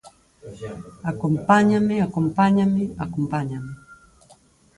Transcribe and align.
'Acompáñame, 1.09 1.95
acompáñame, 2.07 2.83
acompáñame...' 3.05 3.71